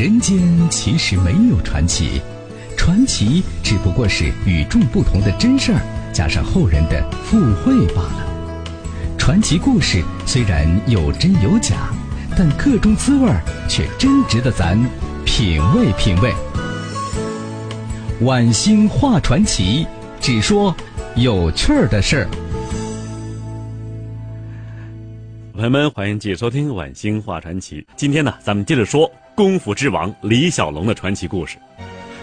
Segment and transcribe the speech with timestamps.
[0.00, 2.22] 人间其实没有传奇，
[2.74, 5.80] 传奇只不过是与众不同的真事儿
[6.10, 8.26] 加上后人的附会罢了。
[9.18, 11.90] 传奇故事虽然有真有假，
[12.34, 14.82] 但各中滋味儿却真值得咱
[15.26, 16.32] 品味品味。
[18.22, 19.86] 晚星话传奇，
[20.18, 20.74] 只说
[21.14, 22.28] 有趣儿的事儿。
[25.52, 27.82] 朋友们，欢迎继续收听《晚星话传奇》。
[27.96, 29.06] 今天呢，咱们接着说
[29.40, 31.56] 功夫之王李小龙的传奇故事。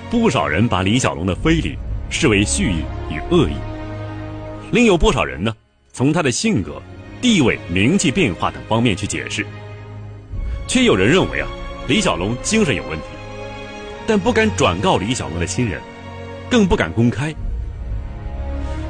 [0.07, 1.75] 不少人把李小龙的非礼
[2.11, 3.55] 视为蓄意与恶意，
[4.71, 5.51] 另有不少人呢，
[5.91, 6.79] 从他的性格、
[7.19, 9.43] 地位、名气变化等方面去解释。
[10.67, 11.47] 却有人认为啊，
[11.87, 13.05] 李小龙精神有问题，
[14.05, 15.81] 但不敢转告李小龙的亲人，
[16.51, 17.33] 更不敢公开。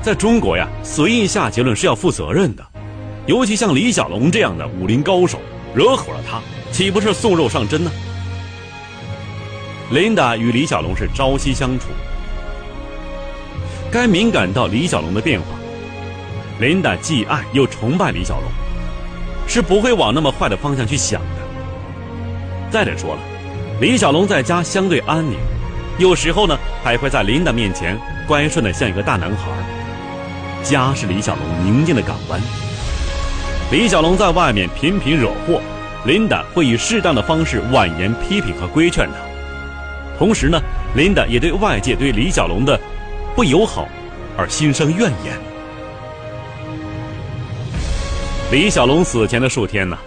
[0.01, 2.67] 在中国呀，随意下结论是要负责任的。
[3.25, 5.39] 尤其像李小龙这样的武林高手，
[5.73, 6.41] 惹火了他，
[6.73, 7.89] 岂不是送肉上针呢？
[9.89, 11.85] 琳达与李小龙是朝夕相处，
[13.89, 15.45] 该敏感到李小龙的变化。
[16.59, 18.51] 琳达既爱又崇拜李小龙，
[19.47, 22.69] 是不会往那么坏的方向去想的。
[22.69, 23.21] 再者说了，
[23.79, 25.37] 李小龙在家相对安宁，
[25.97, 29.49] 有时候呢还会在琳达面前乖顺的像一个大男孩。
[30.63, 32.41] 家是李小龙宁静的港湾。
[33.71, 35.61] 李小龙在外面频频惹祸，
[36.03, 39.26] 琳达会以适当的方式婉言批评和规劝他。
[40.17, 40.59] 同时呢，
[40.95, 42.79] 琳达也对外界对李小龙的
[43.35, 43.87] 不友好
[44.35, 45.37] 而心生怨言。
[48.51, 49.97] 李小龙死前的数天呢，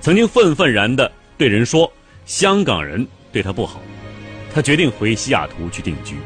[0.00, 1.92] 曾经愤愤然地对人说
[2.26, 3.80] ：“香港人对他不好。”
[4.54, 6.16] 他决定回西雅图去定居。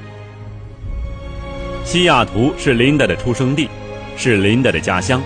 [1.84, 3.68] 西雅图是琳达的出生地，
[4.16, 5.20] 是琳达的家乡。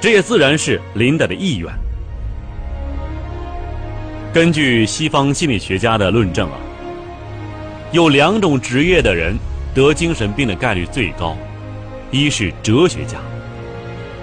[0.00, 1.72] 这也自然是琳达的意愿。
[4.34, 6.58] 根据西方心理学家的论证啊，
[7.92, 9.36] 有两种职业的人
[9.74, 11.36] 得精神病的概率最高，
[12.10, 13.18] 一是哲学家，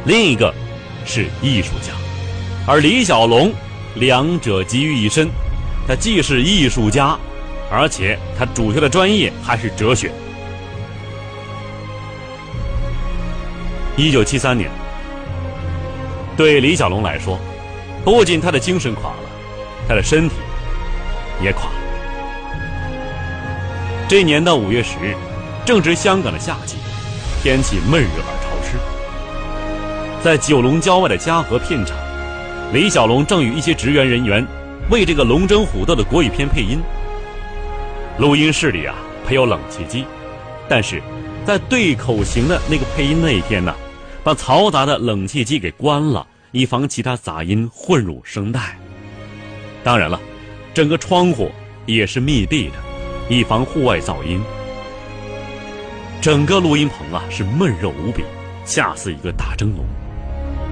[0.05, 0.51] 另一个
[1.05, 1.93] 是艺术家。
[2.65, 3.53] 而李小龙
[3.95, 5.29] 两者集于一身，
[5.87, 7.15] 他既是艺术家，
[7.71, 10.11] 而且他主修的专业还是哲学。
[13.95, 14.69] 一九七三年。
[16.35, 17.37] 对李小龙来说，
[18.03, 19.29] 不仅他的精神垮了，
[19.87, 20.35] 他的身体
[21.43, 21.78] 也垮了。
[24.09, 25.15] 这年的五月十日，
[25.63, 26.77] 正值香港的夏季，
[27.43, 28.75] 天气闷热而潮湿。
[30.23, 31.95] 在九龙郊外的嘉禾片场，
[32.73, 34.43] 李小龙正与一些职员人员
[34.89, 36.79] 为这个龙争虎斗的国语片配音。
[38.17, 38.95] 录音室里啊，
[39.27, 40.05] 配有冷气机，
[40.67, 41.03] 但是
[41.45, 43.71] 在对口型的那个配音那一天呢？
[44.23, 48.75] 把嘈杂的冷气机给关了，以防其他杂音混入声带。
[49.83, 50.19] 当然了，
[50.73, 51.51] 整个窗户
[51.85, 52.73] 也是密闭的，
[53.29, 54.41] 以防户外噪音。
[56.19, 58.23] 整个录音棚啊是闷热无比，
[58.65, 59.85] 吓似一个大蒸笼，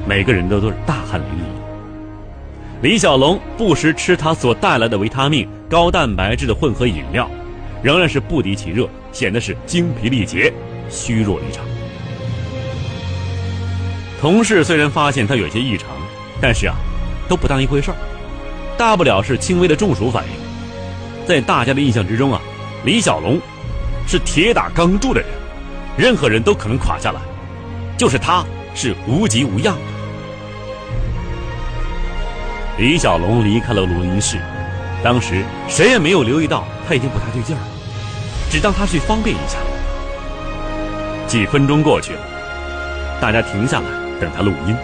[0.05, 2.81] 每个人都都是大汗淋漓。
[2.81, 7.29] 李小龙不时吃他所带来的维他命、高蛋白质的混合饮料，
[7.81, 10.51] 仍然是不敌其热，显得是精疲力竭、
[10.89, 11.63] 虚弱离场。
[14.19, 15.87] 同事虽然发现他有些异常，
[16.41, 16.75] 但是啊，
[17.29, 17.97] 都不当一回事儿，
[18.77, 20.46] 大不了是轻微的中暑反应。
[21.27, 22.39] 在大家的印象之中啊，
[22.85, 23.37] 李小龙
[24.07, 25.29] 是铁打钢铸的人，
[25.97, 27.19] 任何人都可能垮下来，
[27.97, 29.75] 就是他是无疾无恙。
[32.77, 34.37] 李小龙离开了录音室，
[35.03, 37.59] 当时谁也没有留意到他已经不太对劲儿，
[38.49, 39.57] 只当他去方便一下。
[41.27, 42.19] 几分钟过去了，
[43.19, 43.85] 大家停下来。
[44.19, 44.75] 等他录音，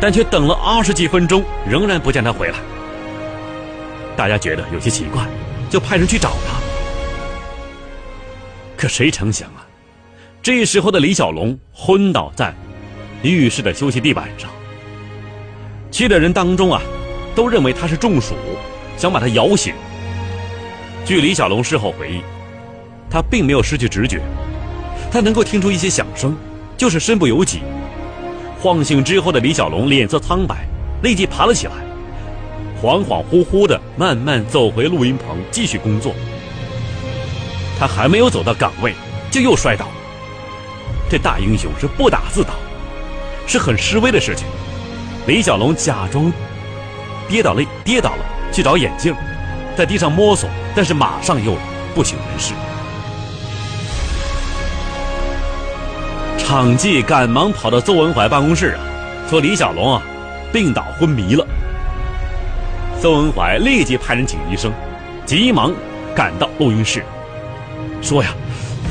[0.00, 2.54] 但却等了二十几分钟，仍然不见他回来。
[4.16, 5.26] 大家觉得有些奇怪，
[5.68, 6.56] 就派人去找他。
[8.76, 9.66] 可谁成想啊，
[10.42, 12.54] 这时候的李小龙昏倒在
[13.22, 14.50] 浴室的休息地板上。
[15.90, 16.80] 去的人当中啊，
[17.34, 18.34] 都认为他是中暑，
[18.96, 19.74] 想把他摇醒。
[21.04, 22.20] 据李小龙事后回忆，
[23.08, 24.20] 他并没有失去直觉，
[25.10, 26.36] 他能够听出一些响声。
[26.76, 27.62] 就是身不由己，
[28.60, 30.68] 晃醒之后的李小龙脸色苍白，
[31.02, 31.72] 立即爬了起来，
[32.82, 36.12] 恍恍惚惚的慢慢走回录音棚继续工作。
[37.78, 38.94] 他还没有走到岗位，
[39.30, 39.86] 就又摔倒。
[41.08, 42.50] 这大英雄是不打自倒，
[43.46, 44.46] 是很示威的事情。
[45.26, 46.32] 李小龙假装
[47.28, 49.14] 跌倒了，跌倒了，去找眼镜，
[49.76, 51.56] 在地上摸索，但是马上又
[51.94, 52.54] 不省人事。
[56.38, 58.80] 场记赶忙跑到邹文怀办公室啊，
[59.28, 60.02] 说李小龙啊
[60.52, 61.44] 病倒昏迷了。
[63.00, 64.72] 邹文怀立即派人请医生，
[65.26, 65.72] 急忙
[66.14, 67.04] 赶到录音室，
[68.00, 68.34] 说呀：“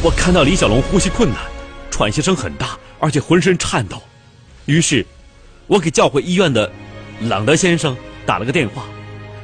[0.04, 1.40] 我看到李小龙呼吸困难，
[1.90, 4.02] 喘息声很大，而且浑身颤抖。”
[4.66, 5.04] 于是，
[5.66, 6.72] 我给叫回医院的
[7.22, 7.98] 朗德先生
[8.28, 8.84] 打了个电话，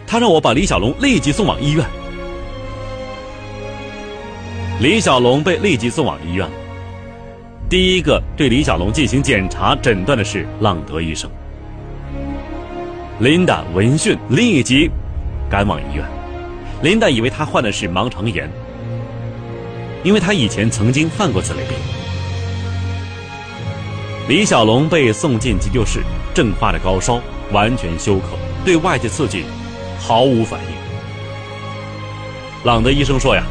[0.06, 1.84] 他让我把李小龙立即送往医院。
[4.80, 6.48] 李小龙被立即送往医院。
[7.68, 11.30] 第一个对李小龙进行检查诊断的是朗德医生。
[13.22, 14.90] 琳达闻讯立即
[15.48, 16.04] 赶往医院。
[16.82, 18.50] 琳达以为他患的是盲肠炎，
[20.04, 21.78] 因为他以前曾经犯过此类病。
[24.28, 26.00] 李小龙被送进急救室，
[26.34, 27.22] 正发着高烧，
[27.52, 28.30] 完全休克，
[28.66, 29.46] 对外界刺激
[30.00, 30.70] 毫无反应。
[32.64, 33.44] 朗德医生说呀，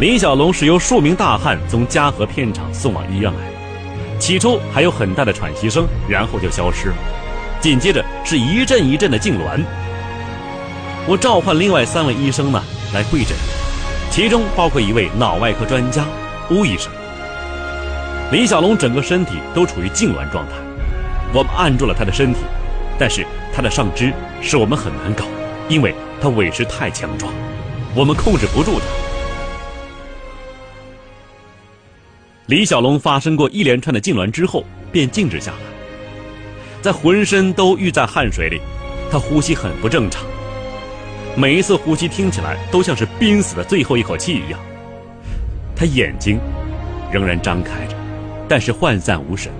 [0.00, 6.94] 李小龙是由数名大汉从嘉禾片场送往医院来，起初还有很大的喘息声，然后就消失了。
[7.64, 9.58] 紧接着是一阵一阵的痉挛。
[11.08, 12.62] 我召唤另外三位医生呢
[12.92, 13.34] 来会诊，
[14.10, 16.04] 其中包括一位脑外科专家
[16.50, 16.92] 巫医生。
[18.30, 20.52] 李小龙整个身体都处于痉挛状态，
[21.32, 22.40] 我们按住了他的身体，
[22.98, 24.12] 但是他的上肢
[24.42, 25.24] 使我们很难搞，
[25.66, 27.32] 因为他委实太强壮，
[27.94, 28.84] 我们控制不住他。
[32.44, 35.73] 李小龙发生过一连串的痉挛之后，便静止下来。
[36.84, 38.60] 在浑身都浴在汗水里，
[39.10, 40.22] 他呼吸很不正常，
[41.34, 44.60] 每一次呼吸听起来都像是濒死的最后一口气一样。
[45.74, 46.38] 他眼睛
[47.10, 47.96] 仍然张开着，
[48.46, 49.50] 但是涣散无神。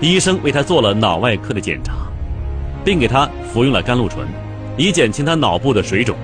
[0.00, 1.92] 医生为他做了脑外科的检查，
[2.82, 4.26] 并给他服用了甘露醇，
[4.78, 6.16] 以减轻他脑部的水肿。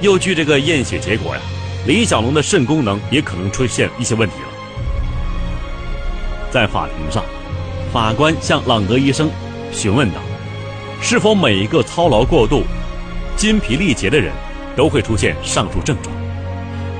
[0.00, 1.42] 又据这个验血结果呀，
[1.86, 4.48] 李小龙的肾功能也可能出现一些问题了。
[6.50, 7.22] 在法庭上。
[7.96, 9.30] 法官向朗德医生
[9.72, 10.20] 询问道
[11.00, 12.62] ：“是否每一个操劳过度、
[13.38, 14.34] 筋疲力竭的人
[14.76, 16.14] 都会出现上述症状？”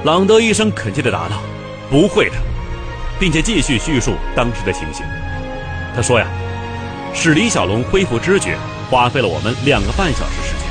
[0.05, 1.43] 朗德医生恳切地答道
[1.91, 2.37] ：“不会的，
[3.21, 5.05] 并且继续叙述当时的情形。
[5.95, 6.27] 他说呀，
[7.13, 8.57] 使李小龙恢复知觉
[8.91, 10.67] 花费了我们两个半小时时间，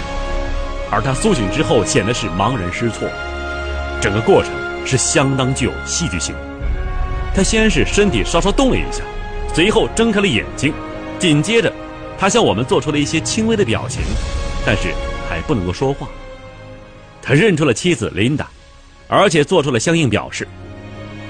[0.89, 3.07] 而他苏醒之后显得是茫然失措，
[4.01, 4.51] 整个过程
[4.87, 6.33] 是相当具有戏剧性。
[7.35, 9.03] 他先是身体稍稍动了一下。”
[9.55, 10.73] 随后睁开了眼睛，
[11.17, 11.71] 紧接着，
[12.17, 14.01] 他向我们做出了一些轻微的表情，
[14.65, 14.93] 但是
[15.29, 16.09] 还不能够说话。
[17.21, 18.49] 他认出了妻子琳达，
[19.07, 20.45] 而且做出了相应表示，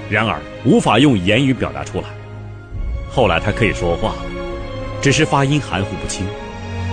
[0.10, 2.08] 然而无法用言语表达出来。
[3.12, 4.26] 后来他可以说话了，
[5.04, 6.26] 只是发音含糊不清，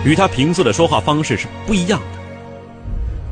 [0.04, 2.20] 与他平素的说话方式是不一样的。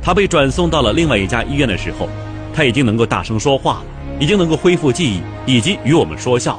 [0.01, 2.09] 他被转送到了另外一家医院的时候，
[2.55, 3.85] 他已经能够大声说话了，
[4.19, 6.59] 已经能够恢复记忆，以及与我们说笑。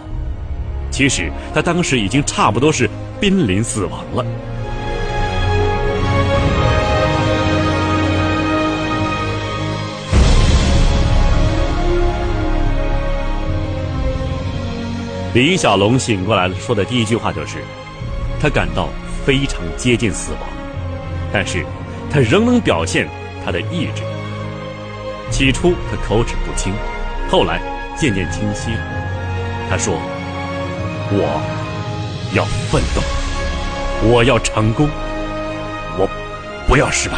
[0.92, 2.88] 其实他当时已经差不多是
[3.20, 4.26] 濒临死亡了。
[15.34, 17.64] 李小龙醒过来了，说的第一句话就是
[18.42, 18.90] ：“他感到
[19.26, 20.42] 非常接近死亡，
[21.32, 21.66] 但是
[22.12, 23.08] 他仍能表现
[23.46, 24.04] 他的意志。
[25.32, 26.74] 起初他口齿不清，
[27.30, 27.62] 后来
[27.98, 28.72] 渐渐清晰。
[29.70, 29.98] 他说。”
[31.14, 31.42] 我
[32.34, 33.02] 要奋斗，
[34.10, 34.88] 我要成功，
[35.98, 36.08] 我
[36.66, 37.18] 不要失败。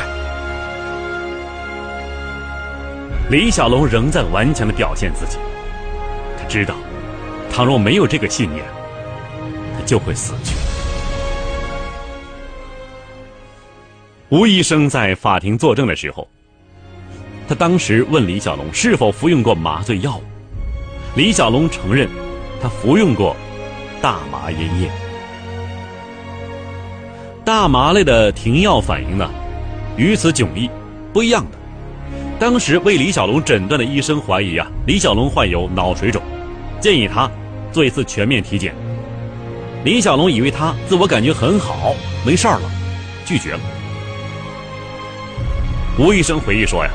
[3.29, 5.37] 李小龙仍在顽强的表现自己，
[6.39, 6.73] 他知道，
[7.51, 8.65] 倘若没有这个信念，
[9.77, 10.55] 他就会死去。
[14.29, 16.27] 吴医生在法庭作证的时候，
[17.47, 20.23] 他当时问李小龙是否服用过麻醉药物，
[21.15, 22.09] 李小龙承认，
[22.59, 23.35] 他服用过。
[24.03, 24.91] 大麻烟叶，
[27.45, 29.29] 大麻类的停药反应呢，
[29.95, 30.69] 与此迥异，
[31.13, 31.57] 不一样的。
[32.37, 36.21] 当时为李小龙诊断的医生怀疑啊，李小龙患有脑水肿，
[36.81, 37.31] 建议他
[37.71, 38.75] 做一次全面体检。
[39.85, 41.95] 李小龙以为他自我感觉很好，
[42.25, 42.69] 没事儿了，
[43.25, 43.59] 拒绝了。
[45.97, 46.91] 吴医生回忆说呀，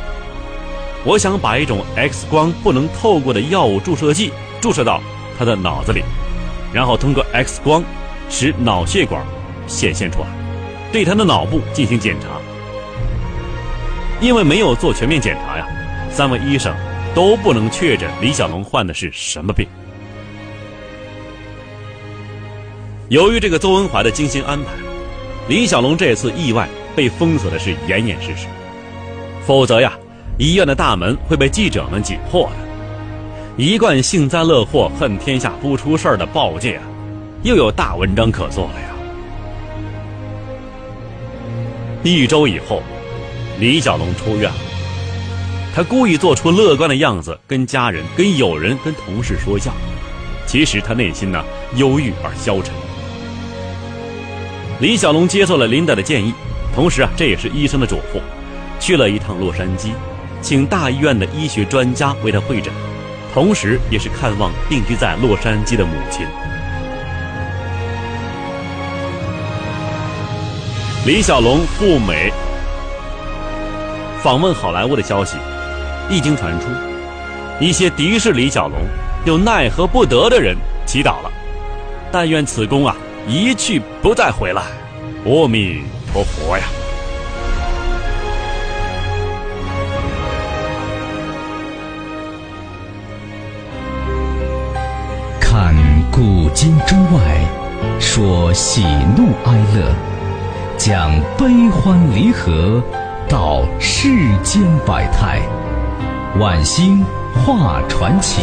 [1.06, 5.00] 我想把一种 X 光不能透过的药物注射剂注射到
[5.38, 6.02] 他的脑子里。
[6.72, 7.82] 然后通过 X 光
[8.28, 9.24] 使脑血管
[9.66, 10.26] 显现出来，
[10.92, 12.26] 对他的脑部进行检查。
[14.20, 15.66] 因为没有做全面检查呀，
[16.10, 16.74] 三位医生
[17.14, 19.66] 都不能确诊李小龙患的是什么病。
[23.08, 24.72] 由于这个邹文怀的精心安排，
[25.48, 28.46] 李小龙这次意外被封锁的是严严实实，
[29.46, 29.92] 否则呀，
[30.36, 32.67] 医院的大门会被记者们挤破的。
[33.58, 36.80] 一贯幸灾乐祸、恨天下不出事儿的报界，
[37.42, 38.86] 又有大文章可做了呀。
[42.04, 42.80] 一周以后，
[43.58, 44.56] 李小龙出院了。
[45.74, 49.72] 他故意做出乐观的样子，跟家人、跟友人、跟同事说笑。
[50.46, 52.72] 其实他内心呢，忧郁而消沉。
[54.78, 56.32] 李小龙接受了琳达的建议，
[56.72, 58.20] 同时啊，这也是医生的嘱咐，
[58.78, 59.88] 去了一趟洛杉矶，
[60.40, 62.72] 请大医院的医学专家为他会诊，
[63.38, 66.26] 同时也是看望定居在洛杉矶的母亲。
[71.06, 72.32] 李小龙赴美
[74.20, 75.36] 访问好莱坞的消息
[76.10, 76.66] 一经传出，
[77.60, 78.80] 一些敌视李小龙
[79.24, 81.30] 又奈何不得的人祈祷了：
[82.10, 82.96] 但愿此公啊
[83.28, 84.62] 一去不再回来，
[85.24, 86.64] 阿弥陀佛呀！
[96.48, 98.82] 古今中外，说喜
[99.14, 99.94] 怒哀乐。
[100.78, 102.82] 讲悲欢离合，
[103.28, 104.08] 道世
[104.42, 105.42] 间百态，
[106.40, 108.40] 晚星画传奇。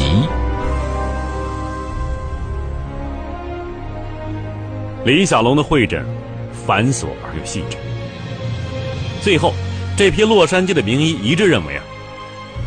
[5.04, 6.06] 李小龙的会诊
[6.68, 7.78] 繁琐而又细致。
[9.20, 9.52] 最后，
[9.98, 11.84] 这批洛杉矶的名医一致认为啊，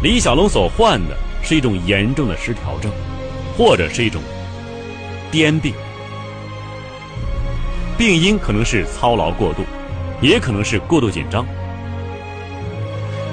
[0.02, 2.90] 李小龙所患的是一种严重的失调症，
[3.56, 4.20] 或者是一种
[5.32, 5.74] 癫病。
[7.96, 9.64] 病因可能是操劳过度，
[10.20, 11.44] 也可能是过度紧张。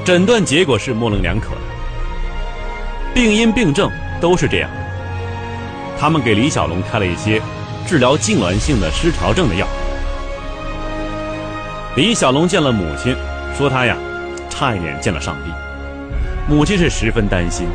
[0.03, 1.61] 诊断结果是模棱两可的，
[3.13, 4.69] 病因病症都是这样。
[5.99, 7.41] 他们给李小龙开了一些
[7.87, 9.67] 治疗痉挛性的失调症的药。
[11.95, 13.15] 李小龙见了母亲，
[13.57, 13.95] 说他呀，
[14.49, 15.51] 差一点见了上帝。
[16.47, 17.67] 母亲是十分担心，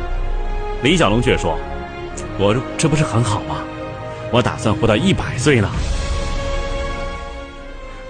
[0.83, 1.57] 李小龙却说
[2.37, 3.63] ：“我这不是很好吗？
[4.31, 5.69] 我打算活到一百岁呢。”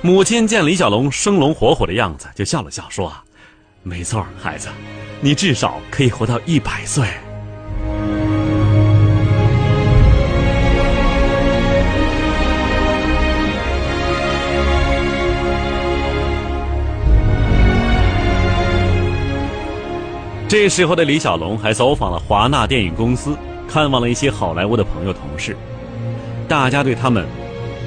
[0.03, 3.13] 母亲见李小龙生龙活虎的样子，就笑了笑，说
[3.83, 4.67] ：“没错，孩子，
[5.19, 7.05] 你至少可以活到一百岁。”
[20.49, 23.37] 这时候的李小龙还走访了华纳电影公司，
[23.69, 25.55] 看望了一些好莱坞的朋友同事，
[26.51, 27.25] 大家对他们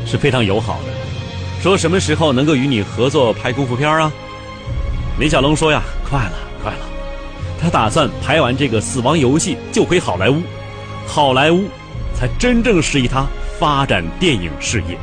[0.06, 1.62] 是非常友好的。
[1.62, 4.10] 说什么时候能够与你合作拍功夫片啊？
[5.18, 6.78] 李小龙说呀，快了，快了。
[7.60, 10.40] 他打算拍完这个《死亡游戏》就回好莱坞，
[11.06, 11.68] 好莱坞
[12.14, 13.26] 才真正适宜他
[13.58, 14.96] 发展电影事业。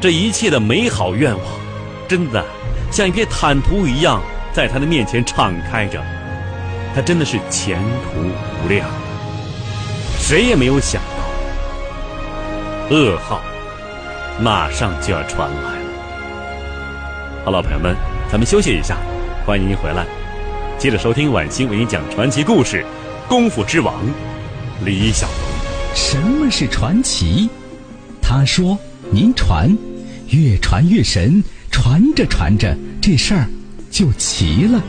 [0.00, 1.44] 这一切的美好愿望，
[2.06, 2.44] 真的
[2.92, 4.22] 像一片坦途一样
[4.52, 6.00] 在他的面前敞开着。
[6.94, 8.20] 他真的是前途
[8.64, 8.88] 无量。
[10.20, 11.02] 谁也没有想，
[12.90, 13.42] 噩耗。
[14.40, 15.86] 马上就要传来了。
[17.44, 17.96] 好了，朋友们，
[18.30, 18.98] 咱们休息一下，
[19.46, 20.04] 欢迎您回来，
[20.78, 22.84] 接着收听晚星为您讲传奇故事
[23.28, 23.94] 《功夫之王》
[24.84, 25.36] 李小龙。
[25.94, 27.48] 什么是传奇？
[28.20, 28.78] 他说
[29.10, 29.74] ：“您传，
[30.28, 33.46] 越传越神，传着传着，这事儿
[33.90, 34.82] 就齐了。”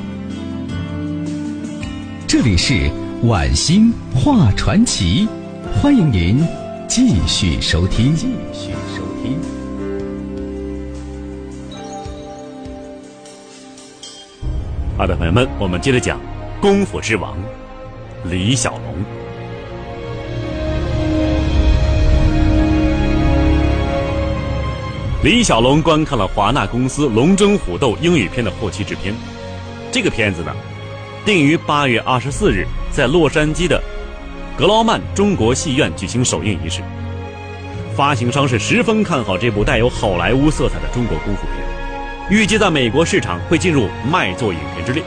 [2.27, 2.92] 这里是
[3.24, 5.30] 晚星画传奇，
[5.80, 6.46] 欢迎您
[6.98, 8.16] 继续收听。
[8.16, 9.39] 继续收听。
[14.98, 16.20] 好的，朋友们，我们接着讲
[16.60, 17.38] 功夫之王
[18.24, 18.96] 李小龙。
[25.22, 29.13] 李小龙观看了华纳公司《龙争虎斗》英语片的后期制片。
[29.92, 30.51] 这个片子呢，
[31.24, 33.80] 定于八月二十四日在洛杉矶的
[34.57, 36.81] 格劳曼中国戏院举行首映仪式。
[37.95, 41.63] 发行商是十分看好这部带有好莱坞色彩的中国功夫片。
[42.31, 45.03] 预计在美国市场会进入卖座影片之列。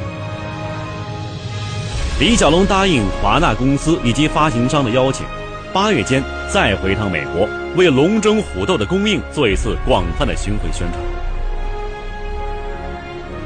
[2.21, 5.27] 李小龙答应华纳公司以及发行商的邀请，
[5.73, 11.01] 八月间再回趟美国，为《龙争虎斗》的公映做一次广泛的巡回宣传。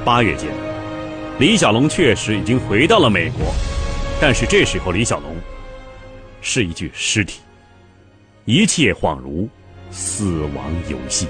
[0.05, 0.51] 八月间，
[1.39, 3.55] 李小龙确实已经回到了美国，
[4.21, 5.35] 但是这时候李小龙
[6.47, 7.41] 是一具尸体，
[8.45, 9.49] 一切恍如
[9.91, 11.27] 死亡游戏。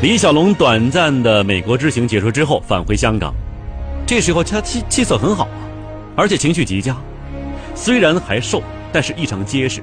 [0.00, 3.34] 李小龙短暂的美国之行结束之后，返回香港。
[4.06, 5.68] 这时候他气气色很好啊，
[6.16, 6.96] 而且情绪极佳。
[7.74, 9.82] 虽然还瘦，但是异常结实。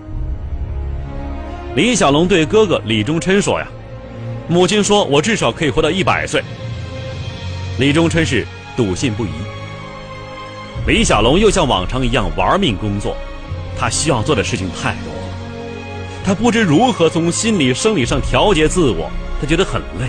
[1.76, 3.68] 李小龙对哥哥李忠琛说：“呀，
[4.48, 6.42] 母亲说我至少可以活到一百岁。”
[7.80, 8.46] 李忠琛是
[8.80, 9.30] 笃信不疑。
[10.88, 13.14] 李小龙又像往常一样玩命工作，
[13.78, 15.20] 他需要做的事情太多了。
[16.24, 20.08] 他不知如何从心理、生理上调节自我，他觉得很累。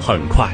[0.00, 0.48] 很快，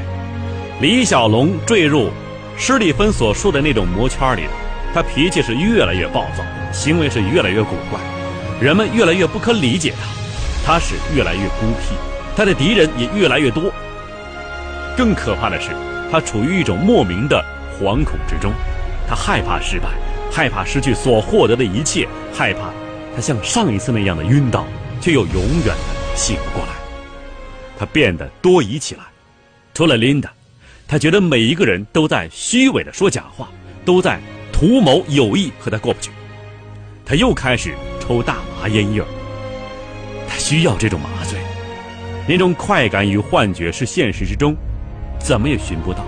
[0.81, 2.11] 李小龙坠入
[2.57, 4.51] 施蒂芬所说的那种魔圈里了。
[4.93, 8.01] 他脾气是越来越暴躁，行为是越来越古怪，
[8.61, 9.95] 人们越来越不可理解
[10.65, 11.95] 他，他是越来越孤僻，
[12.37, 13.73] 他的敌人也越来越多。
[14.95, 15.71] 更可怕的是，
[16.12, 17.42] 他处于一种莫名的
[17.73, 18.52] 惶恐之中，
[19.09, 19.88] 他害怕失败，
[20.31, 22.71] 害怕失去所获得的一切，害怕
[23.16, 24.66] 他像上一次那样的晕倒，
[25.00, 26.75] 却又永远的醒不过来。
[27.78, 29.04] 他变得多疑起来。
[29.73, 30.31] 除了琳达，
[30.87, 33.49] 他觉得每一个人都在虚伪的说假话，
[33.83, 34.21] 都在
[34.52, 36.11] 图谋有意和他过不去。
[37.07, 39.02] 他又开始抽大麻烟叶
[40.28, 41.38] 他需要这种麻醉，
[42.28, 44.54] 那种快感与幻觉是现实之中
[45.23, 46.05] 怎么也寻不到。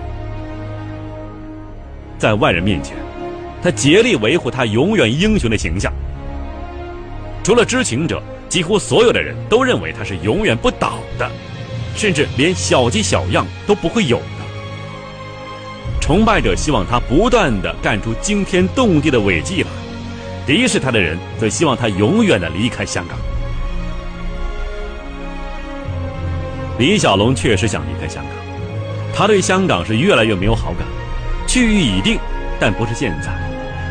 [2.19, 2.97] 在外人面前，
[3.63, 5.93] 他竭力维护他永远英雄的形象。
[7.43, 11.31] 除了知情者，几乎所有的人都认为他是永远不倒的。
[11.97, 14.25] 甚至连小鸡小样都不会有的。
[16.01, 19.69] 崇拜者希望他不断的干出惊天动地的伟绩来，
[20.45, 23.17] 敌视他的人则希望他永远的离开香港。
[26.79, 28.35] 李小龙确实想离开香港，
[29.15, 30.87] 他对香港是越来越没有好感，
[31.47, 32.19] 去意已定，
[32.59, 33.33] 但不是现在，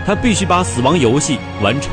[0.06, 1.92] 他必须把《死亡游戏》完成，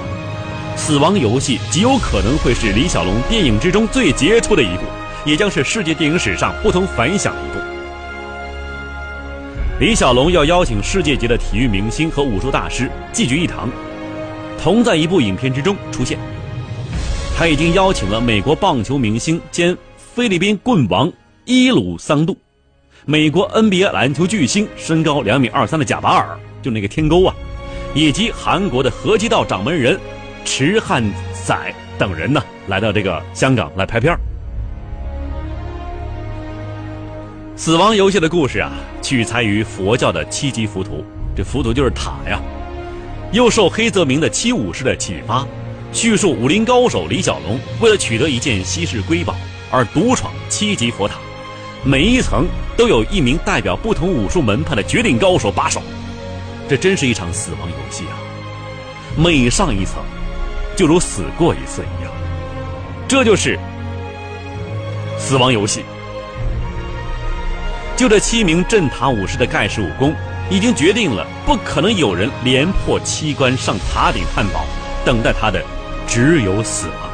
[0.76, 4.82] 《死亡游戏》极有可能会是李小龙电影之中最杰出的一部。
[5.26, 7.58] 也将是世界电影史上不同凡响的一部。
[9.78, 13.68] 李小龙要邀请世界级的体育明星和武术大师聚聚一堂，
[14.58, 16.18] 同在一部影片之中出现。
[17.36, 21.12] 他已经邀请了美国棒球明星兼菲律宾棍王
[21.44, 22.34] 伊鲁桑杜，
[23.10, 27.34] 美国 NBA 篮球巨星身高两米二三的贾巴尔，就那个天沟啊，
[27.92, 29.98] 以及韩国的合气道掌门人
[30.44, 31.02] 池汉
[31.44, 34.20] 宰等人呢，来到这个香港来拍片儿。
[37.56, 38.70] 死亡游戏的故事啊，
[39.02, 42.40] 取材于佛教的七级浮屠，这浮屠就是塔呀。
[43.32, 45.44] 又受黑泽明的七武士的启发，
[45.92, 49.34] 叙述武林高手李小龙为了取得一件稀世瑰宝
[49.68, 51.16] 而独闯七级佛塔，
[51.82, 55.82] 每一层都有一名代表不同武术门派的绝顶高手把守。
[56.68, 58.14] 这真是一场死亡游戏啊！
[59.16, 60.02] 每上一层，
[60.76, 62.12] 就如死过一次一样。
[63.08, 63.58] 这就是
[65.18, 65.82] 死亡游戏。
[67.96, 70.14] 就这七名镇塔武士的盖世武功，
[70.48, 74.64] 已经决定了不可能有人连破七关上塔顶探宝，
[75.04, 75.60] 等待他的
[76.06, 77.09] 只有死亡。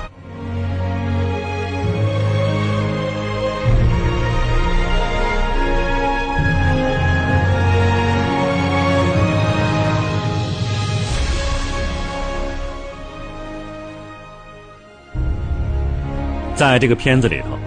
[16.57, 17.59] 在这个片子里头，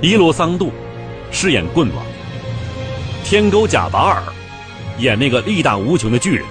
[0.00, 0.72] 伊鲁桑杜。
[1.34, 2.04] 饰演棍王，
[3.24, 4.22] 天沟贾巴尔
[4.98, 6.44] 演那个力大无穷的巨人，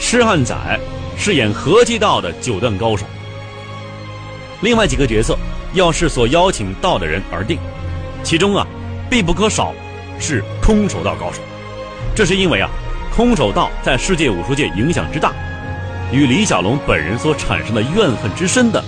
[0.00, 0.52] 施汉仔
[1.16, 3.06] 饰演合气道的九段高手。
[4.62, 5.38] 另外几个角色
[5.74, 7.56] 要视所邀请到的人而定，
[8.24, 8.66] 其中啊
[9.08, 9.72] 必不可少
[10.18, 11.40] 是空手道高手。
[12.16, 12.68] 这是因为啊
[13.14, 15.32] 空手道在世界武术界影响之大，
[16.12, 18.82] 与李小龙本人所产生的怨恨之深的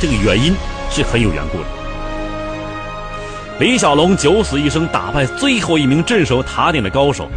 [0.00, 0.54] 这个原因
[0.90, 1.64] 是很有缘故的。
[3.58, 7.28] 李小龙九死一生打败最后一名镇守塔顶的高手，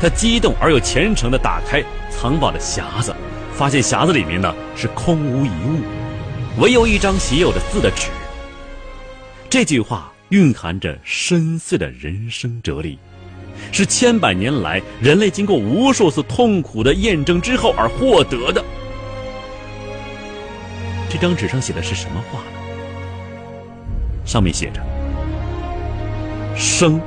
[0.00, 3.12] 他激动而又虔诚地打开藏宝的匣子，
[3.52, 5.82] 发现匣子里面呢是空无一物，
[6.58, 8.06] 唯有一张写有着字的纸。
[9.50, 12.96] 这句话蕴含着深邃的人生哲理，
[13.72, 18.64] 是千百年来人类经过无数次痛苦的验证之后而获得的。
[21.08, 22.46] 这张纸上写的是什么话呢？
[24.24, 24.80] 上面写着。
[26.56, 27.00] 生，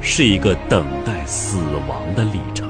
[0.00, 2.65] 是一个等待死亡的历程。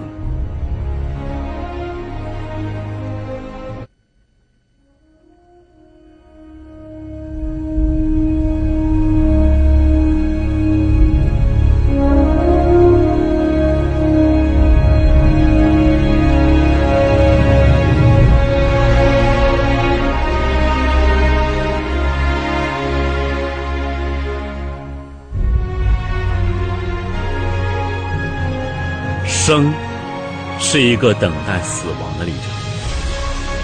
[30.69, 32.41] 是一个等待死亡的历程。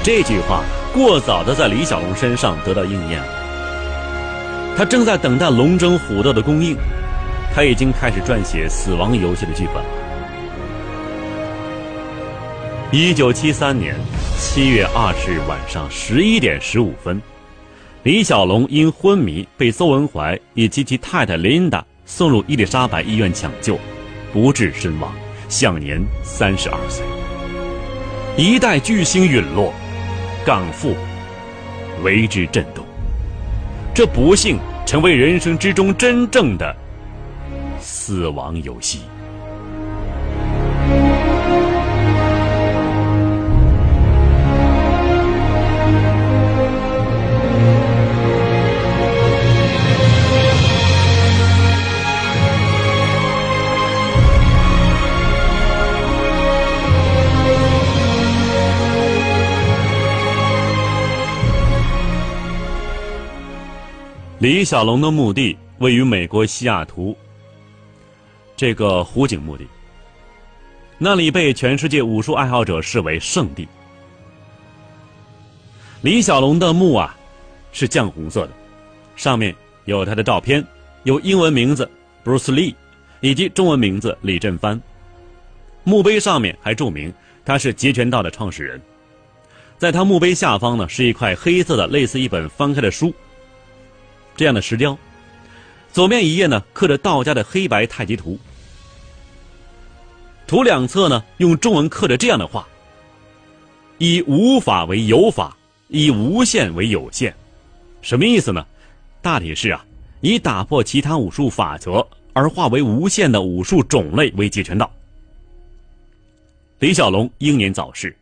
[0.04, 0.62] 这句话
[0.94, 3.20] 过早的在李小龙身上得到应验。
[4.76, 6.76] 他正在等待龙争虎斗的供应，
[7.52, 9.84] 他已经开始撰写《死亡游戏》的剧本了。
[12.92, 13.96] 一九七三年
[14.38, 17.20] 七月二十日晚上十一点十五分，
[18.04, 23.76] 李小龙因昏迷被邹文怀以及其太太琳达送入伊丽莎白医院抢救，
[24.32, 25.12] 不治身亡，
[25.52, 27.04] 享年三十二岁。
[28.38, 29.70] 一代巨星陨落，
[30.46, 30.96] 港父
[32.02, 32.82] 为之震动。
[33.94, 36.74] 这不幸成为人生之中真正的
[37.78, 39.02] 死亡游戏。
[64.42, 67.16] 李小龙的墓地位于美国西雅图
[68.57, 69.64] 这个湖景墓地，
[70.98, 73.68] 那里被全世界武术爱好者视为圣地。
[76.00, 77.16] 李小龙的墓啊，
[77.70, 78.52] 是酱红色的，
[79.14, 80.66] 上面有他的照片，
[81.05, 81.88] 有英文名字
[82.24, 82.74] Bruce Lee，
[83.20, 84.83] 以及中文名字李振藩。
[85.85, 88.83] 墓碑上面还注明他是截拳道的创始人。
[89.78, 93.14] 在他墓碑下方呢，是一块黑色的类似一本翻开的书。
[94.42, 94.98] 这样的石雕，
[95.92, 98.37] 左面一页呢刻着道家的黑白太极图，
[100.48, 102.66] 图两侧呢用中文刻着这样的话：
[103.98, 107.33] 以无法为有法，以无限为有限。
[108.00, 108.66] 什么意思呢？
[109.20, 109.87] 大体是啊，
[110.22, 114.92] 以打破其他武术法则而化为无限的武术种类为截拳道。
[116.81, 118.12] 李小龙英年早逝，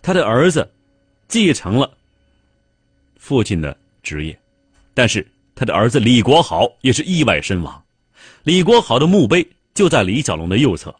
[0.00, 0.66] 他的儿子
[1.28, 1.92] 继承了
[3.18, 3.76] 父亲的。
[4.08, 4.38] 职业，
[4.94, 7.84] 但是他的儿子李国豪也是意外身亡。
[8.42, 10.94] 李国豪的墓碑就在李小龙的右侧。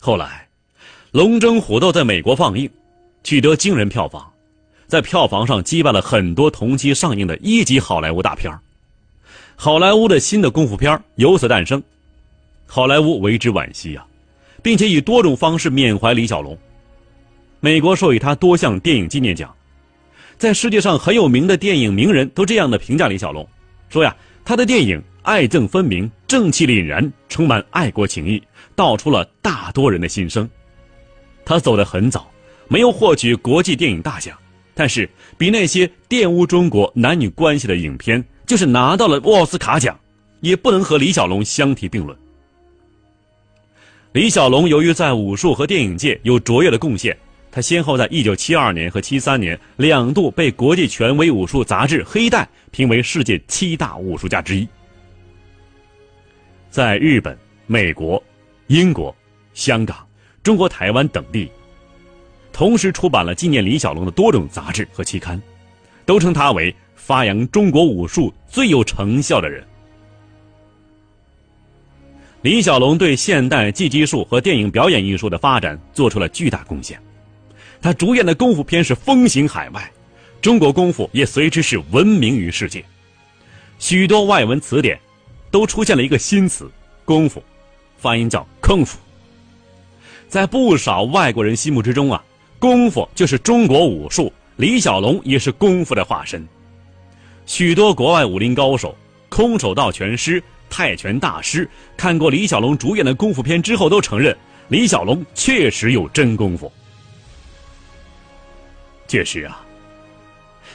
[0.00, 0.48] 后来，
[1.12, 2.70] 《龙争虎斗》在美国放映，
[3.22, 4.32] 取得惊人票房，
[4.86, 8.50] 在票房上击败了很多同期上映的一级好莱坞大片
[9.54, 11.82] 好莱坞的新的功夫片由此诞生，
[12.66, 14.06] 好莱坞为之惋惜啊，
[14.62, 16.56] 并且以多种方式缅怀李小龙。
[17.60, 19.54] 美国授予他多项电影纪念奖。
[20.36, 23.48] 在世界上很有名的电影名人都这样的评价李小龙，
[23.88, 28.42] 说呀，他的电影爱憎分明，正气凛然，充满爱国情谊，
[28.74, 30.48] 道出了大多人的心声。
[31.44, 32.30] 他走得很早，
[32.68, 34.36] 没有获取国际电影大奖，
[34.74, 39.98] 但是比那些玷污中国男女关系的影片，就是拿到了奥斯卡奖，
[40.40, 42.16] 也不能和李小龙相提并论。
[44.12, 47.16] 李小龙由于在武术和电影界有卓越的贡献。
[47.54, 54.66] 他先后在1972年和73年两度被国际权威武术杂志《黑带》评为世界七大武术家之一。
[56.68, 57.38] 在日本、
[57.68, 58.20] 美国、
[58.66, 59.14] 英国、
[59.52, 60.04] 香港、
[60.42, 61.48] 中国台湾等地，
[62.52, 65.40] 同时出版了纪念李小龙的多种杂志和期刊，
[66.04, 69.64] 都称他为发扬中国武术最有成效的人。
[72.42, 77.00] 李小龙对现代技击术和电影表演艺术的发展做出了巨大贡献。
[77.84, 79.92] 他主演的功夫片是风行海外，
[80.40, 82.82] 中国功夫也随之是闻名于世界。
[83.78, 84.98] 许多外文词典
[85.50, 86.66] 都出现了一个新词
[87.04, 87.44] “功夫”，
[87.98, 88.98] 发音叫“功夫”。
[90.30, 92.24] 在不少外国人心目之中啊，
[92.58, 96.42] 功夫就是中国武术，李小龙也是功夫的化身。
[97.44, 98.96] 许多国外武林高手、
[99.28, 101.68] 空手道拳师、泰拳大师
[101.98, 104.34] 看过李小龙主演的功夫片之后，都承认
[104.68, 106.72] 李小龙确实有真功夫。
[109.06, 109.64] 确实啊，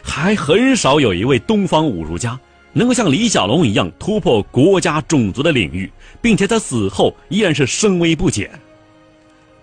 [0.01, 2.39] 还很少有一位东方武术家
[2.71, 8.49] 能够像李小龙一样突破国家种族的领域，并且他死后依然是声威不减。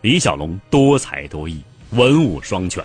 [0.03, 2.85] 李小龙多才多艺，文武双全。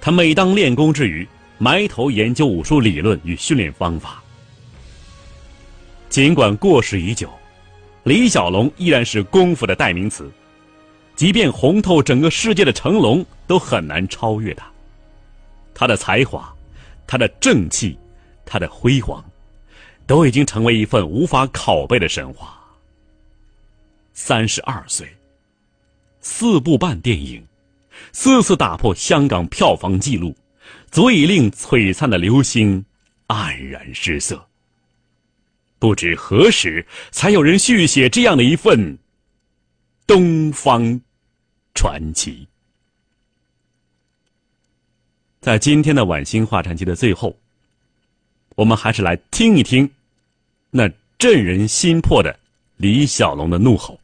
[0.00, 1.26] 他每当练功之余，
[1.58, 4.22] 埋头研究武术理论与训练方法。
[6.08, 7.30] 尽管过时已久，
[8.04, 10.30] 李小龙依然是功夫的代名词。
[11.20, 14.66] 即便红透整个世界的成龙都很难超越他。
[15.74, 16.50] 他的才华，
[17.06, 17.94] 他的正气，
[18.46, 19.22] 他的辉煌，
[20.06, 22.58] 都已经成为一份无法拷贝的神话。
[24.14, 25.06] 三十二岁，
[26.22, 27.46] 四部半电影，
[28.14, 30.34] 四次打破香港票房纪录，
[30.90, 32.82] 足以令璀璨的流星
[33.28, 34.42] 黯然失色。
[35.78, 38.96] 不知何时才有人续写这样的一份
[40.06, 40.98] 东方。
[41.80, 42.46] 传奇，
[45.40, 47.34] 在今天的晚星画传奇的最后，
[48.54, 49.90] 我们还是来听一听
[50.70, 52.38] 那震人心魄的
[52.76, 53.98] 李小龙的怒吼。